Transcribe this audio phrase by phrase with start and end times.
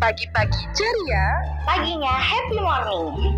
[0.00, 3.36] Pagi-pagi ceria, Paginya Happy Morning.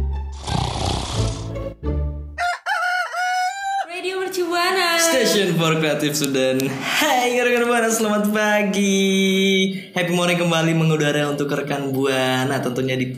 [3.91, 4.95] Radio Mercubuana.
[5.03, 9.11] Station for Creative Student Hai rekan Buana selamat pagi
[9.91, 13.11] Happy morning kembali mengudara untuk rekan Buana Tentunya di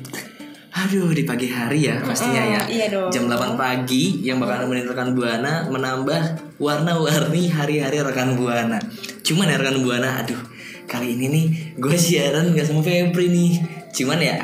[0.75, 3.12] Aduh di pagi hari ya pastinya ya iya dong.
[3.12, 8.81] Jam 8 pagi yang bakal nemenin rekan Buana Menambah warna-warni hari-hari rekan Buana
[9.20, 10.54] Cuman ya rekan Buana aduh
[10.85, 13.53] Kali ini nih gue siaran gak sama Febri nih
[13.91, 14.39] Cuman ya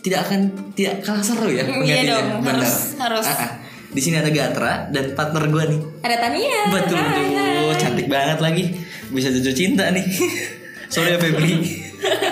[0.00, 0.40] tidak akan
[0.74, 2.10] tidak kalah seru ya penggantinya.
[2.10, 2.58] dong, Benar.
[2.58, 3.22] harus- harus.
[3.24, 3.50] Ah, ah.
[3.88, 6.60] Di sini ada Gatra dan partner gue nih Ada Tania.
[6.68, 7.76] Betul Hai, hai.
[7.76, 8.64] cantik banget lagi.
[9.08, 10.02] Bisa jujur cinta nih.
[10.92, 11.52] Sorry ya Febri.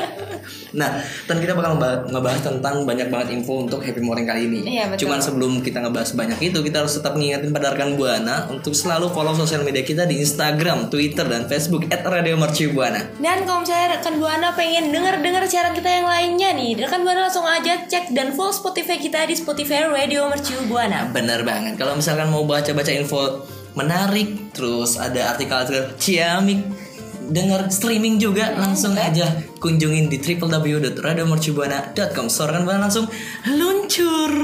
[0.77, 1.77] nah, dan kita bakal
[2.09, 4.61] ngebahas, tentang banyak banget info untuk Happy Morning kali ini.
[4.79, 5.07] Iya, betul.
[5.07, 9.13] Cuman sebelum kita ngebahas banyak itu, kita harus tetap ngingetin pada rekan Buana untuk selalu
[9.13, 13.21] follow sosial media kita di Instagram, Twitter, dan Facebook @radiomercubuana.
[13.21, 17.45] Dan kalau misalnya rekan Buana pengen denger-denger siaran kita yang lainnya nih, rekan Buana langsung
[17.45, 21.11] aja cek dan follow Spotify kita di Spotify Radio Mercu Buana.
[21.13, 21.77] Bener banget.
[21.77, 26.59] Kalau misalkan mau baca-baca info menarik, terus ada artikel-artikel ciamik,
[27.31, 32.27] dengar streaming juga langsung aja kunjungin di www.radiomercubuana.com.
[32.27, 33.07] So rekan Buana langsung
[33.47, 34.35] luncur.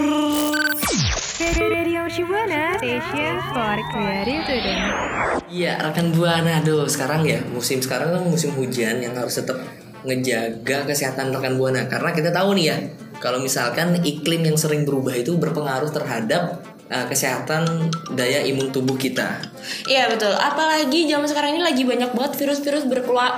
[1.37, 4.89] Radio Shibuana Station for Creative Student.
[5.53, 9.61] Iya rekan buana, aduh sekarang ya musim sekarang kan musim hujan yang harus tetap
[10.07, 12.77] ngejaga kesehatan rekan buana karena kita tahu nih ya
[13.21, 19.43] kalau misalkan iklim yang sering berubah itu berpengaruh terhadap uh, kesehatan daya imun tubuh kita.
[19.87, 20.31] Iya betul.
[20.31, 22.87] Apalagi zaman sekarang ini lagi banyak banget virus-virus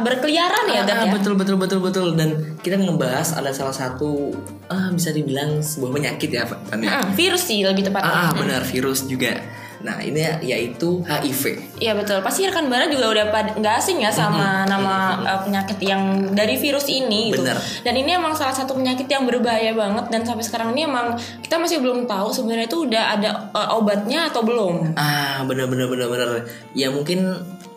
[0.00, 1.12] berkeliaran ya, Ah, ya.
[1.12, 4.36] betul betul betul betul dan kita ngebahas ada salah satu
[4.68, 6.76] ah, bisa dibilang sebuah penyakit ya Pak?
[6.76, 8.12] Hmm, virus sih lebih tepatnya.
[8.12, 9.40] Ah, ah, benar virus juga.
[9.78, 11.42] Nah ini ya- yaitu HIV.
[11.78, 12.18] Iya betul.
[12.20, 13.24] Pasti rekan Buana juga udah
[13.58, 17.46] nggak asing ya sama nama uh, penyakit yang dari virus ini gitu.
[17.46, 17.58] Bener.
[17.86, 21.56] Dan ini emang salah satu penyakit yang berbahaya banget dan sampai sekarang ini emang kita
[21.56, 24.98] masih belum tahu sebenarnya itu udah ada uh, obatnya atau belum.
[24.98, 26.28] Ah benar benar benar benar.
[26.74, 27.22] Ya mungkin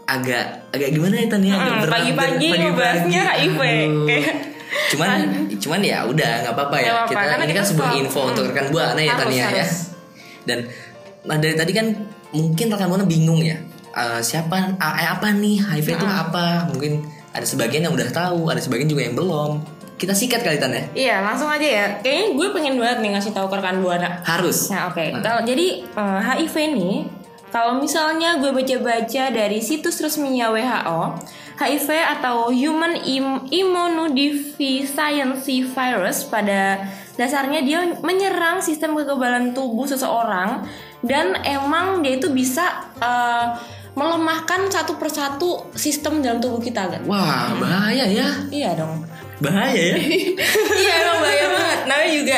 [0.10, 1.56] agak agak gimana ya Tan ya?
[1.56, 3.62] Hmm, pagi-pagi ngebahasnya HIV.
[4.10, 4.38] Kayak-
[4.72, 5.10] Cuman
[5.60, 6.84] cuman ya udah nggak apa-apa ya.
[6.84, 8.30] Nggak apa-apa, kita karena ini kan kita sebuah info hmm.
[8.32, 9.66] untuk rekan buana ya Harus, Tan ya, ya.
[10.42, 10.60] Dan
[11.22, 11.86] nah dari tadi kan
[12.34, 13.58] mungkin rekan buana bingung ya.
[13.92, 16.72] Eh, siapa eh, apa nih HIV itu apa?
[16.72, 19.60] Mungkin ada sebagian yang udah tahu, ada sebagian juga yang belum.
[20.00, 20.84] Kita sikat kali Tan ya.
[20.98, 21.86] Iya langsung aja ya.
[22.02, 24.18] Kayaknya gue pengen banget nih ngasih tahu ke rekan buana.
[24.26, 24.74] Harus.
[24.74, 25.22] Nah oke.
[25.22, 26.96] Kalau jadi eh, HIV nih,
[27.54, 31.00] kalau misalnya gue baca-baca dari situs resminya WHO,
[31.62, 31.88] HIV
[32.18, 36.82] atau Human Im- Immunodeficiency Virus pada
[37.20, 40.66] dasarnya dia menyerang sistem kekebalan tubuh seseorang
[41.02, 43.48] dan emang dia itu bisa eh,
[43.92, 47.02] melemahkan satu persatu sistem dalam tubuh kita kan.
[47.04, 48.28] Wah, bahaya ya.
[48.48, 49.04] Iya dong.
[49.44, 49.96] Bahaya ya.
[50.86, 52.38] iya emang bahaya banget namanya juga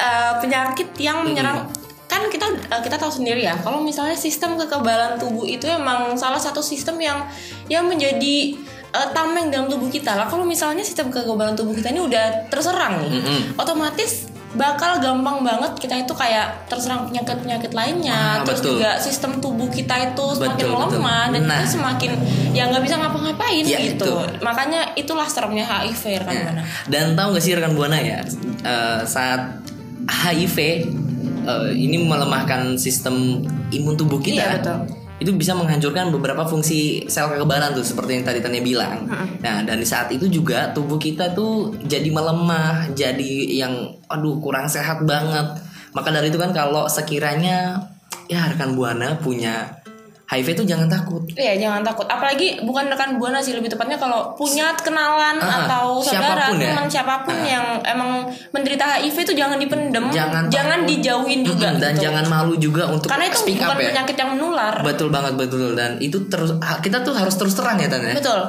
[0.00, 1.68] uh, penyakit yang menyerang
[2.08, 6.40] kan kita uh, kita tahu sendiri ya kalau misalnya sistem kekebalan tubuh itu emang salah
[6.40, 7.20] satu sistem yang
[7.68, 8.56] yang menjadi
[8.96, 13.04] uh, tameng dalam tubuh kita lah kalau misalnya sistem kekebalan tubuh kita ini udah terserang
[13.04, 13.40] nih Mm-mm.
[13.60, 18.76] otomatis bakal gampang banget kita itu kayak terserang penyakit-penyakit lainnya Ah, terus betul.
[18.76, 20.98] juga sistem tubuh kita itu semakin Betul, betul.
[20.98, 21.54] melemah dan Nah.
[21.56, 22.10] kita semakin
[22.50, 24.14] ya nggak bisa ngapa-ngapain Ya, gitu itu.
[24.40, 26.42] makanya itulah seremnya HIV rekan Ya.
[26.44, 28.18] buana Dan tahu gak sih rekan buana ya
[28.60, 29.62] eh, saat
[30.04, 33.40] HIV eh, ini melemahkan sistem
[33.70, 34.36] imun tubuh kita.
[34.36, 34.78] Iya, betul.
[35.18, 39.06] Itu bisa menghancurkan beberapa fungsi sel kekebalan tuh seperti yang tadi Tania bilang.
[39.42, 44.70] Nah, dan di saat itu juga tubuh kita tuh jadi melemah, jadi yang aduh kurang
[44.70, 45.58] sehat banget.
[45.90, 47.82] Maka dari itu kan kalau sekiranya
[48.30, 49.82] ya rekan buana punya
[50.28, 51.24] HIV itu jangan takut.
[51.30, 52.04] Iya jangan takut.
[52.04, 56.56] Apalagi bukan rekan buana sih lebih tepatnya kalau punya kenalan Ah, atau saudara, siapa pun
[56.58, 56.68] ya.
[56.68, 57.48] teman siapa pun Ah.
[57.48, 58.10] yang emang
[58.50, 60.84] menderita HIV itu jangan dipendem, Jangan takut.
[60.86, 61.68] dijauhin juga.
[61.68, 62.04] Mm-mm, dan gitu.
[62.04, 63.88] jangan malu juga untuk Karena itu speak bukan up ya.
[63.88, 64.74] penyakit yang menular.
[64.78, 68.12] Betul banget betul dan itu terus kita tuh harus terus terang ya Tan ya.
[68.12, 68.40] Betul.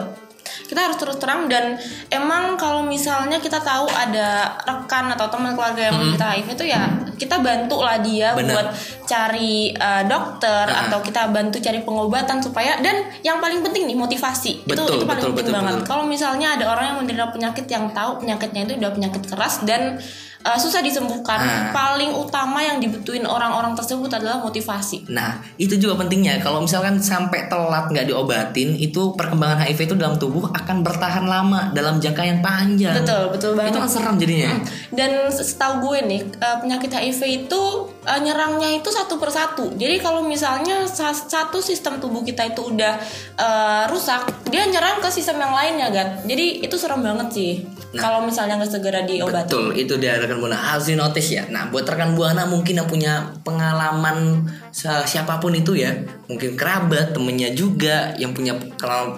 [0.70, 1.82] Kita harus terus terang dan
[2.14, 6.82] emang kalau misalnya kita tahu ada rekan atau teman keluarga yang menderita HIV itu ya
[7.18, 8.54] kita bantu lah dia Benar.
[8.54, 8.68] buat
[9.04, 10.86] cari uh, dokter Ah.
[10.86, 15.06] atau kita bantu cari pengobatan supaya dan yang paling penting nih motivasi itu Betul, itu
[15.10, 15.78] paling betul, penting betul, banget.
[15.90, 19.98] Kalau misalnya ada orang yang menderita penyakit yang tahu penyakitnya itu udah penyakit keras dan
[20.42, 21.72] uh, susah disembuhkan, Ah.
[21.72, 25.08] paling utama yang dibutuhin orang-orang tersebut adalah motivasi.
[25.08, 26.40] Nah, itu juga pentingnya.
[26.40, 31.72] Kalau misalkan sampai telat nggak diobatin, itu perkembangan HIV itu dalam tubuh akan bertahan lama
[31.72, 32.96] dalam jangka yang panjang.
[32.96, 33.72] Betul, betul banget.
[33.72, 34.52] Itu kan serem jadinya.
[34.90, 37.62] Dan setahu gue nih eh, penyakit HIV itu
[38.02, 39.72] eh, nyerangnya itu satu persatu.
[39.74, 42.96] Jadi kalau misalnya sa- satu sistem tubuh kita itu udah
[43.36, 46.08] eh, rusak, dia nyerang ke sistem yang lainnya kan.
[46.24, 47.54] Jadi itu serem banget sih.
[47.90, 49.50] kalau misalnya nggak segera diobati.
[49.50, 51.50] Betul, itu dia rekan buana harus di notice ya.
[51.50, 55.90] Nah, buat rekan buana mungkin yang punya pengalaman siapa pun itu ya,
[56.30, 58.54] mungkin kerabat, temennya juga yang punya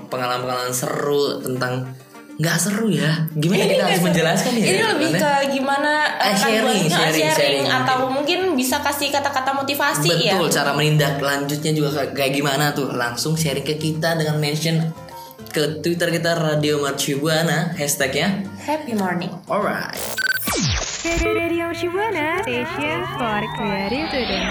[0.07, 1.91] pengalaman-pengalaman seru tentang
[2.39, 3.27] nggak seru ya.
[3.37, 4.07] Gimana kita nggak harus seru.
[4.09, 4.65] menjelaskan ya?
[4.65, 10.09] Ini lebih ke gimana rekan sharing, buananya, sharing, sharing, atau mungkin bisa kasih kata-kata motivasi
[10.25, 10.39] ya.
[10.39, 12.89] Betul, cara menindaklanjutnya juga kayak- gimana tuh?
[12.95, 14.89] Langsung sharing ke kita dengan mention
[15.51, 18.47] ke Twitter kita Radio Mercubuana hashtagnya.
[18.63, 19.29] Happy morning.
[19.45, 20.30] Alright.
[20.51, 24.43] Radio Shibuana, station for creative today.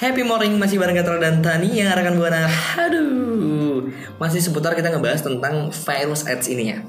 [0.00, 2.48] Happy morning masih bareng Gatra dan Tani yang rekan buana.
[2.80, 6.80] Aduh, masih seputar kita ngebahas tentang virus AIDS ini ya.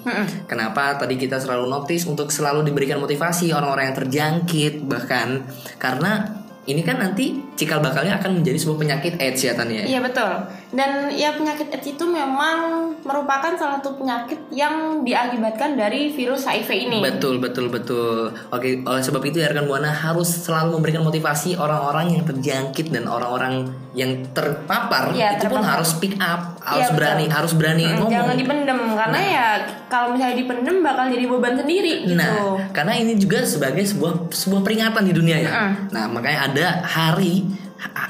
[0.48, 5.44] Kenapa tadi kita selalu notice untuk selalu diberikan motivasi orang-orang yang terjangkit bahkan
[5.76, 9.84] karena ini kan nanti cikal bakalnya akan menjadi sebuah penyakit AIDS ya Tani ya.
[9.88, 10.32] Iya betul.
[10.70, 12.60] Dan ya penyakit AIDS itu memang
[13.02, 17.00] merupakan salah satu penyakit yang diakibatkan dari virus HIV ini.
[17.00, 18.36] Betul, betul, betul.
[18.52, 23.08] Oke, oleh sebab itu ya rekan buana harus selalu memberikan motivasi orang-orang yang terjangkit dan
[23.08, 25.72] orang-orang yang terpapar Iya, itu pun terpapar.
[25.74, 26.98] harus speak up, harus Iya, betul.
[27.00, 28.12] berani, harus berani Mm, ngomong.
[28.12, 29.48] Jangan dipendem karena ya
[29.88, 32.20] kalau misalnya dipendem bakal jadi beban sendiri gitu.
[32.20, 32.36] Nah,
[32.70, 35.50] karena ini juga sebagai sebuah sebuah peringatan di dunia ya.
[35.50, 35.72] Mm.
[35.90, 37.46] Nah, makanya ada hari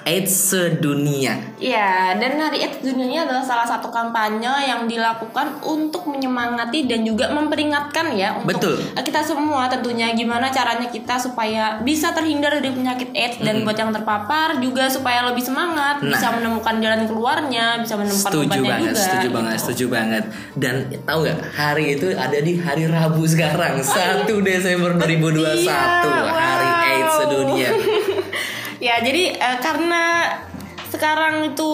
[0.07, 1.35] AIDS sedunia.
[1.59, 7.03] Iya, dan Hari AIDS Dunia ini adalah salah satu kampanye yang dilakukan untuk menyemangati dan
[7.03, 8.77] juga memperingatkan ya untuk Betul.
[8.95, 13.91] kita semua tentunya gimana caranya kita supaya bisa terhindar dari penyakit AIDS dan buat yang
[13.91, 16.15] terpapar juga supaya lebih semangat, Nah.
[16.15, 19.01] bisa menemukan jalan keluarnya, bisa menemukan Setuju banget, juga.
[19.03, 19.63] setuju banget, gitu.
[19.67, 20.23] setuju banget.
[20.55, 25.81] Dan tahu nggak hari itu ada di hari Rabu sekarang, 1 Desember 2021, Iya,
[26.31, 26.85] hari wow.
[26.87, 27.69] AIDS sedunia.
[28.77, 30.03] Ya jadi eh, karena
[31.07, 31.71] sekarang itu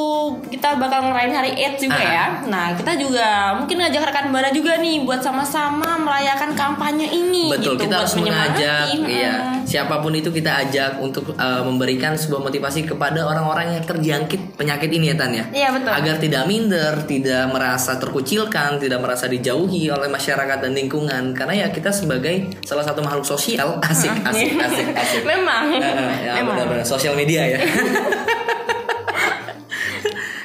[0.53, 2.05] kita bakal ngerayain hari AIDS juga Ah.
[2.05, 2.25] ya.
[2.45, 7.49] Nah kita juga mungkin ngajak rekan buana juga nih buat sama-sama merayakan kampanye ini.
[7.49, 9.33] Betul, gitu, kita buat harus mengajak, iya,
[9.65, 14.93] siapa pun itu kita ajak untuk uh, memberikan sebuah motivasi kepada orang-orang yang terjangkit penyakit
[14.93, 15.45] ini ya Tan ya.
[15.49, 15.89] Iya betul.
[15.89, 21.33] Agar tidak minder, tidak merasa terkucilkan, tidak merasa dijauhi oleh masyarakat dan lingkungan.
[21.33, 25.21] Karena ya kita sebagai salah satu makhluk sosial, asik, asik, asik, asik.
[25.33, 25.73] Memang.
[25.73, 26.53] Eh, ya, Memang.
[26.53, 27.57] benar-benar sosial media ya.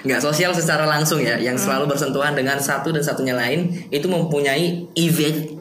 [0.00, 4.86] Nggak sosial secara langsung ya, yang selalu bersentuhan dengan satu dan satunya lain itu mempunyai
[4.94, 5.58] event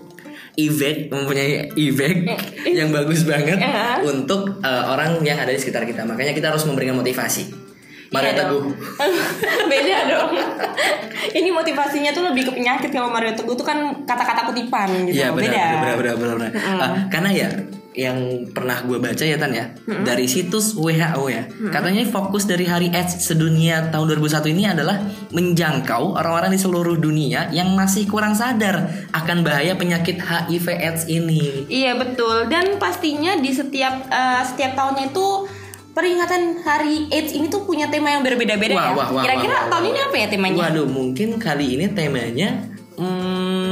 [0.56, 2.17] event mempunyai event
[2.79, 4.01] yang bagus banget Ya.
[4.01, 6.01] untuk eh, orang yang ada di sekitar kita.
[6.01, 7.70] Makanya kita harus memberikan motivasi.
[8.08, 8.62] Mario Iya Teguh.
[8.63, 8.72] dong.
[9.72, 10.32] Beda dong.
[11.27, 15.20] Ini motivasinya tuh lebih ke penyakit kalau Mario Teguh tuh kan kata-kata kutipan gitu.
[15.20, 15.65] Iya benar, Beda.
[15.75, 16.51] benar, benar, benar, benar.
[16.58, 17.50] Ah, karena ya
[17.97, 19.73] yang pernah gue baca ya Tan ya
[20.05, 25.01] dari situs WHO ya katanya fokus dari Hari AIDS sedunia tahun 2001 ini adalah
[25.33, 28.85] menjangkau orang-orang di seluruh dunia yang masih kurang sadar
[29.17, 31.65] akan bahaya penyakit HIV AIDS ini.
[31.65, 35.49] Iya betul dan pastinya di setiap eh, setiap tahunnya itu
[35.97, 38.77] peringatan Hari AIDS ini tuh punya tema yang berbeda-beda ya.
[38.77, 39.89] Wah, wah, wah, Kira-kira wah, wah, tahun wah.
[39.89, 40.57] ini apa ya temanya?
[40.69, 42.49] Waduh, mungkin kali ini temanya
[43.01, 43.66] hmm,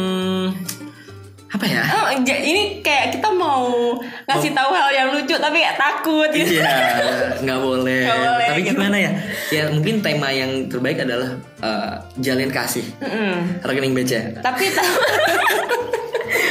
[1.56, 1.84] apa ya?
[1.88, 3.96] Oh, ini kayak kita mau
[4.28, 6.60] ngasih tahu hal yang lucu tapi kayak takut gitu.
[6.60, 6.76] Iya,
[7.48, 8.02] nggak boleh.
[8.04, 8.70] Boleh, Tapi gitu.
[8.76, 9.12] gimana ya?
[9.56, 13.64] Ya mungkin tema yang terbaik adalah eh, jalin kasih, Mm-mm.
[13.64, 14.44] rekening BCA.
[14.44, 14.66] Tapi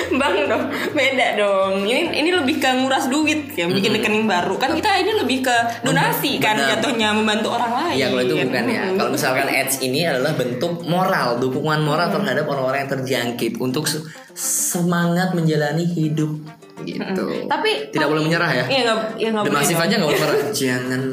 [0.21, 1.73] Bang dong, beda dong.
[1.89, 4.57] Ini ini lebih ke nguras duit ya, bikin rekening baru.
[4.61, 6.79] Kan kita ini lebih ke donasi kan Benar.
[6.79, 7.97] jatuhnya membantu orang lain.
[7.97, 8.83] Iya kalau itu bukan ya.
[8.85, 8.99] Mm-mm.
[9.01, 14.05] Kalau misalkan ads ini adalah bentuk moral, dukungan moral terhadap orang-orang yang terjangkit untuk se-
[14.35, 16.37] semangat menjalani hidup
[16.85, 17.25] gitu.
[17.45, 18.65] Tapi Tidak boleh menyerah ya.
[18.65, 19.61] Iya nggak ya nggak The boleh.
[19.61, 19.85] Massive dong.
[19.85, 20.21] aja nggak boleh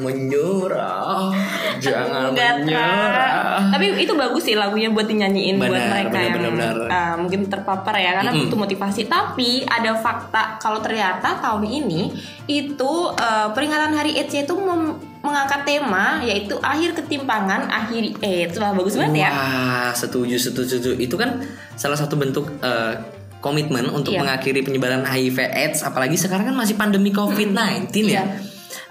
[0.02, 1.30] menyerah.
[1.82, 3.60] Jangan menyerah, jangan menyerah.
[3.74, 6.90] Tapi itu bagus sih lagunya buat dinyanyiin buat Benar, mereka benar, yang benar, benar.
[6.90, 8.44] uh, mungkin terpapar ya karena Mm-mm.
[8.48, 9.02] butuh motivasi.
[9.08, 12.14] Tapi ada fakta kalau ternyata tahun ini
[12.46, 18.58] itu uh, peringatan Hari AIDS itu mem- mengangkat tema yaitu akhir ketimpangan, akhir AIDS.
[18.58, 19.30] Wah bagus banget ya.
[19.30, 20.92] Wah, setuju, setuju, setuju.
[20.98, 21.42] Itu kan
[21.74, 22.94] salah satu bentuk eh,
[23.42, 24.22] komitmen untuk Iya.
[24.24, 25.82] mengakhiri penyebaran HIV/AIDS.
[25.84, 28.22] Apalagi sekarang kan masih pandemi COVID-19 ya.
[28.22, 28.24] Iya.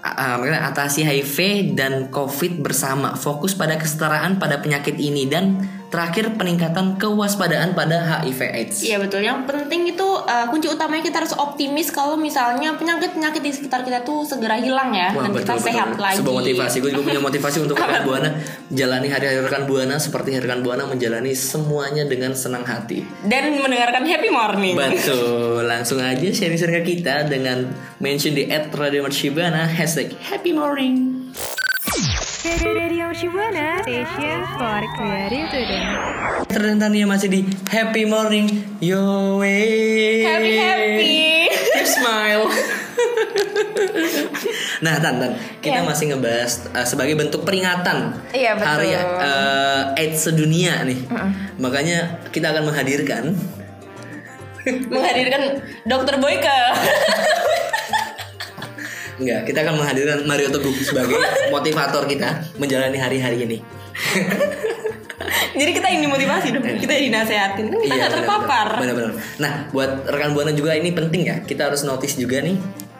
[0.01, 1.37] makanya atasi HIV
[1.77, 8.87] dan COVID bersama, fokus pada kesetaraan pada penyakit ini dan terakhir peningkatan kewaspadaan pada HIV/AIDS.
[8.87, 9.27] Iya betul.
[9.27, 14.07] Yang penting itu uh, kunci utamanya kita harus optimis kalau misalnya penyakit-penyakit di sekitar kita
[14.07, 16.03] tuh segera hilang ya Wah, dan kita betul, sehat betul.
[16.07, 16.17] lagi.
[16.23, 16.75] Sebuah motivasi.
[16.79, 18.29] Gue juga punya motivasi untuk rekan buana
[18.71, 23.03] jalani hari-hari rekan buana seperti rekan buana menjalani semuanya dengan senang hati.
[23.27, 24.73] Dan mendengarkan happy morning.
[24.79, 27.67] Betul, langsung aja sharing-sharing ke kita dengan
[27.99, 31.27] mention di @radiomercibana hashtag happy morning.
[32.63, 35.87] Radio Shibuana, station for creative student.
[36.47, 38.47] Terdentannya masih di happy morning,
[38.79, 40.23] yo wey.
[40.23, 41.11] Happy happy.
[41.75, 42.47] Keep smile.
[44.87, 45.87] nah, Tan, Tan, kita Iya.
[45.91, 48.71] masih ngebahas uh, sebagai bentuk peringatan Iya, betul.
[48.71, 51.03] hari uh, AIDS sedunia nih.
[51.59, 53.35] Makanya kita akan menghadirkan
[54.63, 56.47] Menghadirkan Dokter Boyke.
[59.21, 61.13] Enggak, kita akan menghadirkan Mario Teguh sebagai
[61.53, 63.57] motivator kita menjalani hari-hari ini.
[65.61, 66.65] Jadi kita ini motivasi dong.
[66.65, 67.69] Kita dinasehatin.
[67.69, 68.67] Kan kita nggak benar, terpapar.
[68.81, 69.11] benar, benar.
[69.37, 71.35] Nah, buat rekan buana juga ini penting ya.
[71.45, 72.57] Kita harus notice juga nih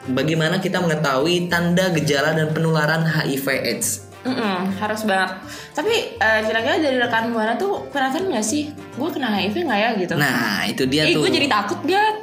[0.10, 4.14] bagaimana kita mengetahui tanda gejala dan penularan HIV/AIDS.
[4.22, 5.42] Mm-mm, harus banget.
[5.74, 8.70] Tapi eh, kira-kira dari rekan buana tuh penasaran nggak sih?
[8.94, 10.14] Gue kena HIV nggak ya gitu?
[10.14, 11.26] Nah, itu dia eh, tuh.
[11.26, 12.21] gue jadi takut gak?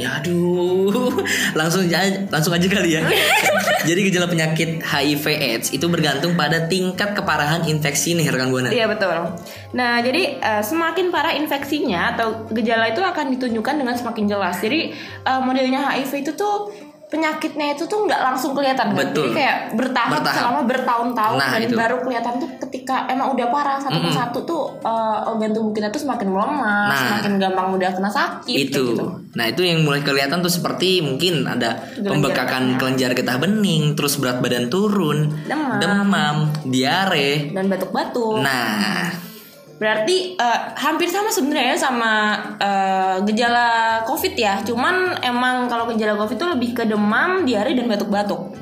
[0.00, 1.12] Ya aduh,
[1.58, 3.04] langsung aja langsung aja kali ya.
[3.88, 8.72] Jadi gejala penyakit HIV/AIDS itu bergantung pada tingkat keparahan infeksi nih rekan buana.
[8.72, 9.36] Iya betul.
[9.76, 14.56] Nah jadi eh, semakin parah infeksinya atau gejala itu akan ditunjukkan dengan semakin jelas.
[14.60, 16.72] Jadi eh, modelnya HIV itu tuh
[17.10, 18.96] penyakitnya itu tuh nggak langsung kelihatan kan?
[18.96, 19.26] Betul.
[19.26, 20.36] Jadi kayak bertahap, Bertahap.
[20.38, 21.74] selama bertahun-tahun Nah, dan itu.
[21.74, 26.00] baru kelihatan tuh ketika emang udah parah satu persatu tuh eh, organ tubuh kita tuh
[26.00, 26.96] semakin melemah, Nah.
[26.96, 28.94] semakin gampang mudah kena sakit itu.
[28.94, 29.04] gitu.
[29.30, 32.78] Nah itu yang mulai kelihatan tuh seperti mungkin ada Kelenjar pembekakan getah.
[32.78, 36.54] kelenjar getah bening, terus berat badan turun, Demam.
[36.64, 37.50] diare.
[37.50, 38.38] Dan batuk-batuk.
[38.38, 39.10] Nah,
[39.80, 43.68] Berarti eh, hampir sama sebenarnya sama eh, gejala
[44.04, 44.60] COVID ya.
[44.60, 48.52] Cuman emang kalau gejala COVID itu lebih ke demam, diare dan batuk-batuk.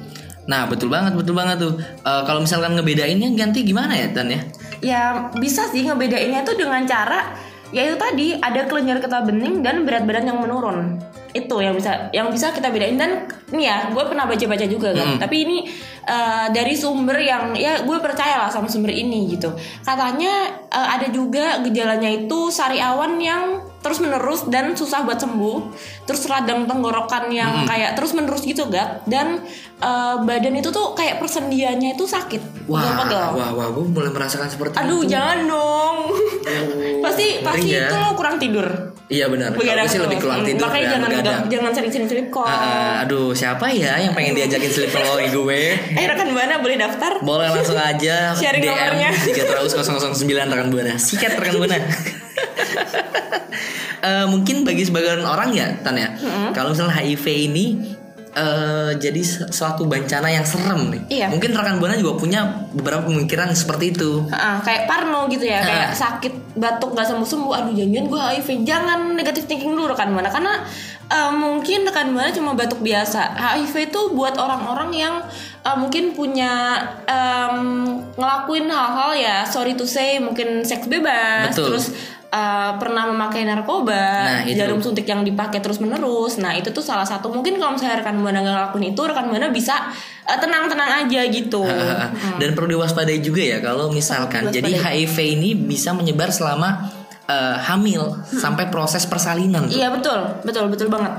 [0.48, 1.75] nah betul banget, betul banget tuh.
[1.82, 4.40] Eh, kalau misalkan ngebedainnya ganti gimana ya Tan ya?
[4.78, 5.02] Ya
[5.37, 7.34] bisa sih ngebedainnya tuh dengan cara
[7.68, 11.02] ya itu tadi ada kelenjar getah bening dan berat badan yang menurun.
[11.37, 15.16] Itu yang bisa yang bisa kita bedain dan ini ya gue pernah baca-baca juga kan.
[15.16, 15.18] Mm.
[15.20, 15.56] Tapi ini
[16.08, 19.52] eh, dari sumber yang ya gue percaya lah sama sumber ini gitu.
[19.85, 25.58] Katanya eh, ada juga gejalanya itu sariawan yang terus menerus dan susah buat sembuh.
[26.02, 29.42] Terus radang tenggorokan yang kayak terus menerus gitu gak dan
[29.78, 32.66] eh, badan itu tuh kayak persendiannya itu sakit.
[32.66, 33.23] Wah, Pegel-pegel.
[33.32, 35.11] wah, wah, gue mulai merasakan seperti Aduh, itu.
[35.11, 35.97] jangan dong.
[36.99, 37.87] pasti ngeri pasti ya.
[37.87, 38.66] itu lo kurang tidur.
[39.06, 39.52] Iya benar.
[39.52, 41.40] Kalau Begadang sih lebih kurang Hmm, tidur Makanya dan jangan begadang.
[41.49, 42.44] jangan sering-sering sleep call.
[42.44, 45.61] Ah, ah, aduh, siapa ya yang pengen diajakin sleep call gue?
[45.78, 47.12] Eh rekan buana boleh daftar?
[47.20, 49.11] Boleh langsung aja Sharing DM nomornya.
[49.14, 50.94] 309 rekan buana.
[50.99, 51.78] Sikat rekan buana.
[53.99, 56.14] Eh, mungkin bagi sebagian orang ya, Tan ya.
[56.54, 57.99] Kalau misalnya HIV ini
[58.30, 61.02] eh, jadi suatu bencana yang serem nih.
[61.11, 61.26] Iya.
[61.35, 64.23] Mungkin rekan buana juga punya beberapa pemikiran seperti itu.
[64.30, 67.52] Ah, kayak Parno gitu ya, kayak sakit batuk gak sembuh sembuh.
[67.59, 68.49] Aduh jangan gue HIV.
[68.62, 70.62] Jangan negatif thinking dulu rekan buana karena
[71.11, 73.35] eh, mungkin rekan buana cuma batuk biasa.
[73.35, 75.14] HIV itu buat orang-orang yang
[75.66, 77.59] eh, mungkin punya em,
[78.14, 81.75] ngelakuin hal-hal ya sorry to say mungkin seks bebas, Betul.
[81.75, 81.87] terus
[82.28, 84.61] eh, pernah memakai narkoba, Nah, itu.
[84.61, 86.37] jarum suntik yang dipakai terus menerus.
[86.37, 89.49] Nah itu tuh salah satu mungkin kalau misalnya rekan buana nggak ngelakuin itu, rekan buana
[89.49, 89.88] bisa
[90.25, 91.64] eh, tenang-tenang aja gitu.
[92.37, 96.98] Dan perlu diwaspadai juga ya kalau misalkan jadi HIV ini bisa menyebar selama
[97.28, 99.76] eh, hamil sampai proses persalinan tuh.
[99.76, 101.12] Iya betul, betul, betul banget.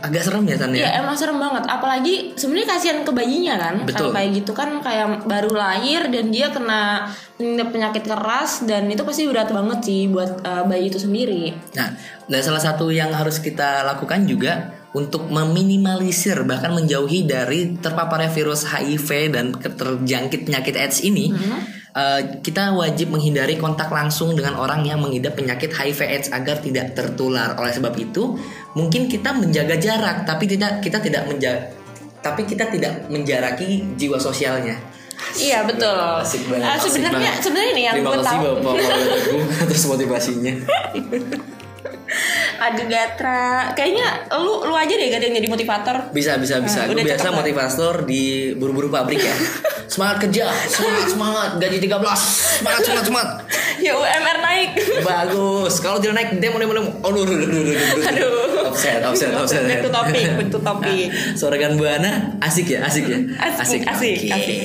[0.00, 0.86] Agak serem ya Tan ya.
[0.86, 1.66] Iya emang serem banget.
[1.66, 3.74] Apalagi sebenarnya kasihan ke bayinya kan.
[3.82, 4.10] Betul.
[4.10, 9.28] Kalau kayak gitu kan kayak baru lahir dan dia kena penyakit keras dan itu pasti
[9.28, 11.52] berat banget sih buat uh, bayi itu sendiri.
[11.76, 11.92] Nah,
[12.30, 18.64] dan salah satu yang harus kita lakukan juga untuk meminimalisir bahkan menjauhi dari terpaparnya virus
[18.64, 21.36] HIV dan terjangkit penyakit AIDS ini,
[21.96, 27.56] eh, kita wajib menghindari kontak langsung dengan orang yang mengidap penyakit HIV/AIDS agar tidak tertular.
[27.56, 28.36] Oleh sebab itu,
[28.76, 31.72] mungkin kita menjaga jarak tapi tidak kita tidak menjaga
[32.26, 34.74] tapi kita tidak menjaraki jiwa sosialnya.
[35.38, 35.94] Iya betul.
[35.94, 36.66] Asik banget.
[36.66, 38.44] Ah, asik sebenarnya sebenarnya nih yang Terima gue kasih tahu.
[38.44, 40.54] Bapak Maulana Teguh atas motivasinya.
[42.56, 45.96] Aduh Gatra, kayaknya lu lu aja deh Gat yang jadi motivator.
[46.10, 46.84] Bisa bisa bisa.
[46.84, 49.34] Nah, Gue biasa motivator di buru-buru pabrik ya.
[49.92, 51.94] semangat kerja, semangat semangat, gaji 13.
[52.58, 53.30] Semangat semangat semangat.
[53.76, 54.70] Ya UMR naik.
[55.04, 55.84] Bagus.
[55.84, 56.90] Kalau tidak naik demo demo demo.
[57.04, 58.08] Oh, duh, duh, duh, duh, duh, duh.
[58.08, 58.72] Aduh.
[58.72, 59.68] Offset, offset, offset.
[59.68, 61.06] Back to topic, back to topic.
[61.36, 63.20] Suara kan Buana asik ya, asik ya.
[63.36, 64.32] Asik, asik, Oke.
[64.32, 64.58] asik.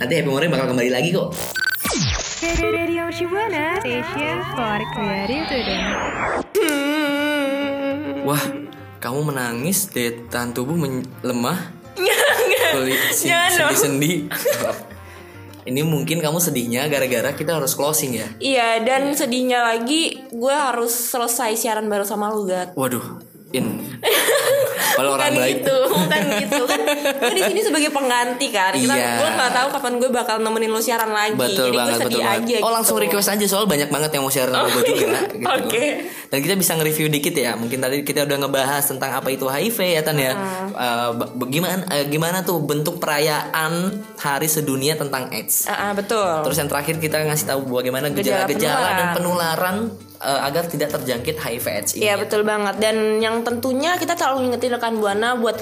[0.00, 1.36] Nanti Happy Morning bakal kembali lagi kok.
[2.44, 6.43] Radio Shibuana Station for Creative Today.
[8.24, 8.40] Wah,
[9.04, 10.80] kamu menangis, daya tahan tubuh
[11.20, 11.60] lemah,
[12.72, 14.32] kulit sendi-sendi.
[15.64, 18.28] Ini mungkin kamu sedihnya gara-gara kita harus closing ya.
[18.40, 22.72] Iya dan sedihnya lagi gue harus selesai siaran baru sama lu Gat.
[22.72, 23.20] Waduh,
[23.52, 23.83] in.
[24.94, 25.54] Kalau orang baik.
[25.60, 26.80] gitu, bukan gitu kan.
[27.16, 28.72] Gue di sini sebagai pengganti kan.
[28.72, 29.10] Kita Iya.
[29.16, 31.34] gue nggak tahu kapan gue bakal nemenin lu siaran lagi.
[31.34, 32.44] Betul Jadi banget, gue betul sedih banget.
[32.44, 32.56] aja.
[32.60, 33.04] oh langsung gitu.
[33.04, 35.18] request aja soal banyak banget yang mau share sama gue juga.
[35.34, 35.46] gitu.
[35.46, 35.84] Oke.
[36.24, 37.52] Dan kita bisa nge-review dikit ya.
[37.54, 40.32] Mungkin tadi kita udah ngebahas tentang apa itu HIV ya Tan ya.
[40.68, 43.72] Eh, ba- bagaimana eh, gimana tuh bentuk perayaan
[44.16, 45.66] Hari Sedunia tentang AIDS.
[45.66, 46.22] Ah, ah, betul.
[46.42, 49.76] Terus yang terakhir kita ngasih tahu bagaimana Gejala gejala-gejala dan penularan.
[50.24, 52.08] Eh, agar tidak terjangkit HIV AIDS ini.
[52.08, 55.60] Iya betul banget dan yang tentunya kita selalu ngingetin rekan buana buat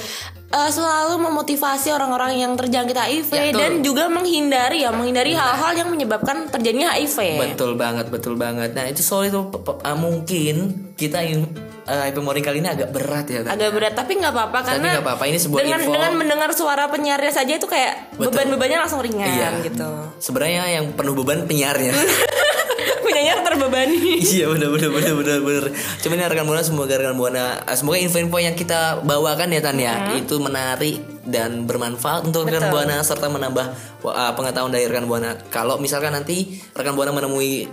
[0.49, 5.88] eh, selalu memotivasi orang-orang yang terjangkit HIV Ya, dan juga menghindari ya menghindari hal-hal yang
[5.88, 7.19] menyebabkan terjadinya HIV.
[7.52, 8.73] Betul banget, betul banget.
[8.73, 9.42] Nah itu soal itu
[9.83, 10.54] ah, mungkin
[10.95, 11.49] kita in,
[11.83, 13.42] eh, HIV Morning kali ini agak berat ya.
[13.42, 13.57] Tan.
[13.57, 15.90] Agak berat tapi nggak apa-apa karena nggak apa-apa, ini sebuah dengan info.
[15.90, 19.49] dengan mendengar suara penyiarnya saja itu kayak beban-bebannya langsung ringan Iya.
[19.66, 19.88] gitu.
[20.21, 21.90] Sebenarnya yang penuh beban penyiarnya.
[23.12, 23.99] Penyanyi terbebani.
[24.25, 25.64] iya benar benar benar benar benar.
[26.00, 29.76] Cuman ya rekan buana semoga rekan buana eh, semoga info-info yang kita bawakan ya Tan
[29.76, 32.75] ya itu menarik dan bermanfaat untuk rekan Betul.
[32.75, 33.66] buana serta menambah
[34.02, 35.36] uh, pengetahuan dari rekan buana.
[35.52, 37.69] Kalau misalkan nanti rekan buana menemui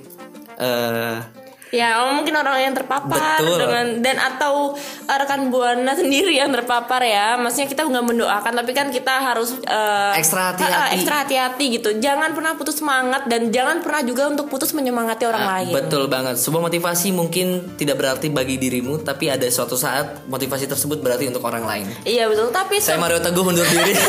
[0.59, 1.38] eh
[1.69, 3.61] Ya, mungkin orang yang terpapar Betul.
[3.61, 4.73] dengan dan atau
[5.05, 7.37] uh, rekan buana sendiri yang terpapar ya.
[7.37, 10.73] Maksudnya kita nggak mendoakan, tapi kan kita harus uh, Ekstra hati-hati.
[10.73, 11.89] uh, ekstra hati-hati gitu.
[11.97, 15.69] Jangan pernah putus semangat dan jangan pernah juga untuk putus menyemangati orang Ah, lain.
[15.69, 16.41] Betul banget.
[16.41, 21.45] Sebuah motivasi mungkin tidak berarti bagi dirimu, tapi ada suatu saat motivasi tersebut berarti untuk
[21.45, 21.85] orang lain.
[22.01, 22.49] Iya betul.
[22.49, 23.93] Tapi Saya Mario Teguh undur diri.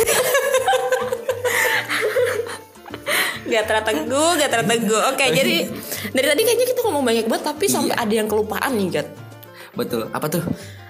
[3.50, 5.02] Gatra teguh, gatra teguh.
[5.10, 5.66] Oke, jadi
[6.10, 8.02] dari tadi kayaknya kita ngomong banyak banget, tapi sampai Iya.
[8.04, 9.08] ada yang kelupaan nih, Gat.
[9.74, 10.08] Betul.
[10.10, 10.42] Apa tuh?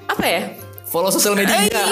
[0.07, 0.42] Apa ya?
[0.90, 1.55] Follow sosial media.
[1.55, 1.85] Eh, iya.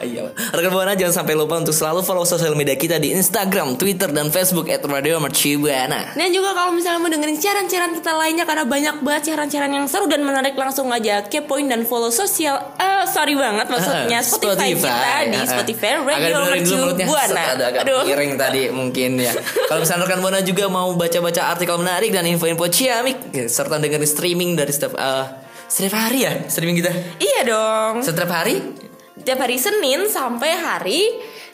[0.00, 4.08] Iya, rekan buana jangan sampai lupa untuk selalu follow sosial media kita di Instagram, Twitter,
[4.08, 6.16] dan Facebook @radiomercubuana.
[6.16, 10.08] Dan juga kalau misalnya mau dengerin siaran-siaran kita lainnya karena banyak banget siaran-siaran yang seru
[10.08, 14.96] dan menarik langsung aja kepoin dan follow sosial eh sorry banget maksudnya Spotify, kita
[15.28, 15.46] di Ah, ah.
[15.46, 18.02] Spotify Radio Ada agak Aduh.
[18.08, 19.32] miring tadi mungkin ya.
[19.68, 24.08] Kalau misalnya rekan buana juga mau baca-baca artikel menarik dan info-info ciamik ya, serta dengerin
[24.08, 25.24] streaming dari setiap eh,
[25.70, 26.92] setiap hari ya streaming kita.
[27.20, 27.94] Iya dong.
[28.02, 28.88] Setiap hari
[29.20, 31.00] Tiap hari Senin sampai hari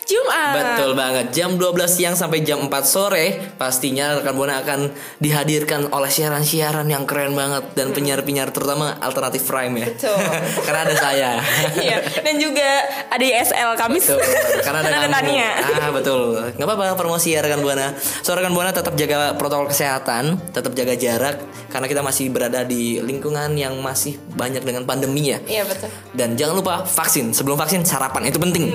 [0.07, 0.55] Jumat.
[0.55, 1.27] Betul banget.
[1.35, 7.03] Jam 12 siang sampai jam 4 sore pastinya rekan Buana akan dihadirkan oleh siaran-siaran yang
[7.11, 9.87] keren banget dan penyiar-penyiar terutama alternatif prime ya.
[9.90, 10.19] Betul.
[10.66, 11.31] Karena ada saya.
[11.77, 12.66] Iya, dan juga
[13.11, 14.07] ada ISL Kamis.
[14.09, 14.23] Betul.
[14.62, 15.12] Karena ada kamu.
[15.12, 15.51] Tania.
[15.59, 16.38] Ah, betul.
[16.55, 17.92] Nggak apa-apa promosi ya rekan Buana.
[17.99, 23.03] So rekan Buana tetap jaga protokol kesehatan, tetap jaga jarak karena kita masih berada di
[23.03, 25.38] lingkungan yang masih banyak dengan pandemi ya.
[25.45, 25.90] Iya betul.
[26.14, 27.35] Dan jangan lupa vaksin.
[27.35, 28.71] Sebelum vaksin sarapan itu penting.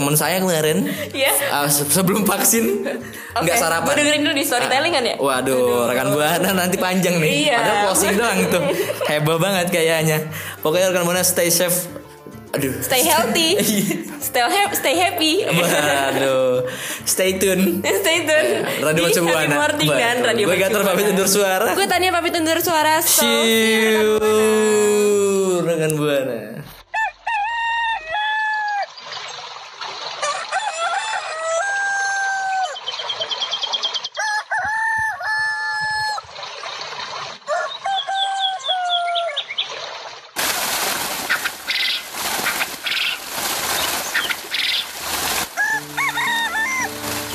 [0.00, 1.28] Temen saya kemarin Iya.
[1.52, 2.88] ah, se- sebelum vaksin
[3.30, 3.84] nggak Oke, sarapan.
[3.84, 5.14] gua dengerin dulu di storytelling kan ya?
[5.14, 7.32] Waduh, rekan buana nanti panjang nih.
[7.44, 7.54] Iya.
[7.54, 8.62] Padahal closing doang tuh.
[9.12, 10.24] Heboh banget kayaknya.
[10.58, 11.84] Pokoknya rekan buana stay safe.
[12.50, 12.72] Aduh.
[12.80, 13.60] Stay healthy.
[14.26, 15.32] stay happy, stay happy.
[15.44, 16.64] Waduh.
[17.04, 17.84] Stay tune.
[17.84, 18.50] stay tune.
[18.80, 19.54] Radio Di Mercu Happy Buana.
[19.60, 20.16] Morning dan.
[20.24, 21.76] Radio Gue Gator pamit undur suara.
[21.76, 23.04] Gue Tania pamit undur suara.
[23.04, 24.16] So, you
[25.60, 26.56] rekan buana.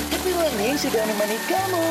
[0.07, 1.85] Happy Morning sudah menemani kamu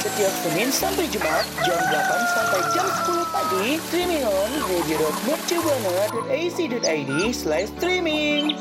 [0.00, 1.90] Setiap Senin sampai Jumat Jam 8
[2.38, 8.54] sampai jam 10 pagi Streaming on radio.mercubuana.ac.id Slash streaming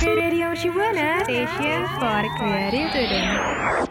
[0.00, 3.87] Radio Shibuana Station for Creative Today.